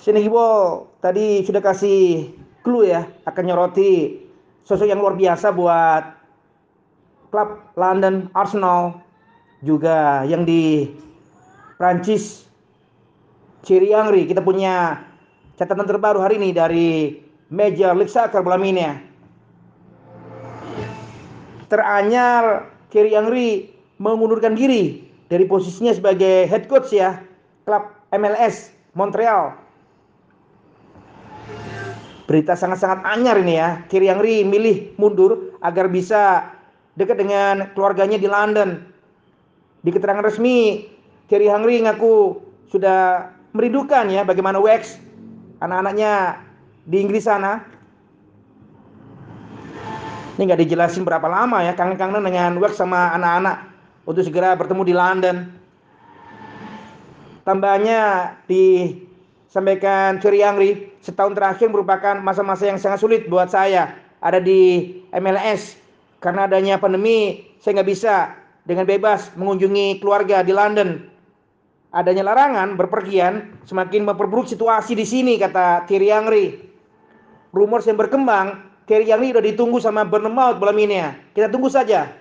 Sini 0.00 0.24
Gibo 0.24 0.88
tadi 1.04 1.44
sudah 1.44 1.60
kasih 1.60 2.32
clue 2.64 2.88
ya 2.88 3.04
akan 3.28 3.44
nyoroti 3.44 4.16
sosok 4.64 4.88
yang 4.88 4.96
luar 4.96 5.12
biasa 5.12 5.52
buat 5.52 6.16
klub 7.28 7.60
London 7.76 8.32
Arsenal 8.32 8.96
juga 9.60 10.24
yang 10.24 10.48
di 10.48 10.88
Prancis 11.76 12.48
Thierry 13.60 13.92
Henry. 13.92 14.24
Kita 14.24 14.40
punya 14.40 15.04
catatan 15.60 15.84
terbaru 15.84 16.24
hari 16.24 16.40
ini 16.40 16.56
dari 16.56 17.20
Major 17.52 17.92
League 17.92 18.08
Soccer 18.08 18.40
malam 18.40 18.64
ini 18.64 18.80
ya. 18.80 18.96
Teranyar 21.68 22.72
Thierry 22.88 23.12
Henry 23.12 23.68
mengundurkan 24.00 24.56
diri 24.56 25.04
dari 25.28 25.44
posisinya 25.44 25.92
sebagai 25.92 26.48
head 26.48 26.72
coach 26.72 26.88
ya 26.88 27.20
klub 27.68 27.84
MLS 28.16 28.72
Montreal 28.96 29.68
Berita 32.30 32.54
sangat-sangat 32.54 33.02
anyar 33.02 33.42
ini 33.42 33.58
ya. 33.58 33.82
Henry 33.90 34.46
milih 34.46 34.94
mundur 34.94 35.58
agar 35.58 35.90
bisa 35.90 36.54
dekat 36.94 37.18
dengan 37.18 37.74
keluarganya 37.74 38.22
di 38.22 38.30
London. 38.30 38.86
Di 39.82 39.90
keterangan 39.90 40.22
resmi, 40.22 40.86
Henry 41.26 41.82
ngaku 41.82 42.38
sudah 42.70 43.34
merindukan 43.50 44.06
ya 44.14 44.22
bagaimana 44.22 44.62
Wex 44.62 45.02
anak-anaknya 45.58 46.38
di 46.86 46.96
Inggris 47.02 47.26
sana. 47.26 47.66
Ini 50.38 50.46
nggak 50.46 50.62
dijelasin 50.62 51.02
berapa 51.02 51.26
lama 51.26 51.66
ya 51.66 51.74
kangen-kangen 51.74 52.22
dengan 52.22 52.54
Wex 52.62 52.78
sama 52.78 53.10
anak-anak 53.10 53.74
untuk 54.06 54.22
segera 54.22 54.54
bertemu 54.54 54.82
di 54.86 54.94
London. 54.94 55.36
Tambahnya 57.42 58.32
di 58.46 58.94
sampaikan 59.50 60.22
Thierry 60.22 60.46
Henry, 60.46 60.94
setahun 61.02 61.34
terakhir 61.34 61.68
merupakan 61.68 62.16
masa-masa 62.22 62.70
yang 62.70 62.78
sangat 62.78 63.02
sulit 63.02 63.26
buat 63.26 63.50
saya 63.50 63.98
ada 64.22 64.38
di 64.38 64.94
MLS 65.10 65.76
karena 66.22 66.46
adanya 66.46 66.78
pandemi 66.78 67.50
saya 67.58 67.82
nggak 67.82 67.90
bisa 67.90 68.14
dengan 68.62 68.86
bebas 68.86 69.34
mengunjungi 69.34 69.98
keluarga 69.98 70.46
di 70.46 70.54
London. 70.54 71.10
Adanya 71.90 72.22
larangan 72.22 72.78
berpergian 72.78 73.66
semakin 73.66 74.06
memperburuk 74.06 74.46
situasi 74.46 74.94
di 74.94 75.02
sini 75.02 75.34
kata 75.34 75.90
Thierry 75.90 76.14
Henry. 76.14 76.46
Rumor 77.50 77.82
yang 77.82 77.98
berkembang 77.98 78.62
Thierry 78.86 79.10
Henry 79.10 79.34
sudah 79.34 79.42
ditunggu 79.42 79.82
sama 79.82 80.06
Bournemouth 80.06 80.62
malam 80.62 80.78
ini 80.78 81.02
ya. 81.02 81.18
Kita 81.34 81.50
tunggu 81.50 81.66
saja 81.66 82.14